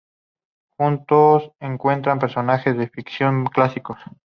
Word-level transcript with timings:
Juntos, 0.79 1.51
encuentran 1.59 2.17
personajes 2.17 2.75
de 2.75 2.89
ficción 2.89 3.45
clásicos. 3.45 3.99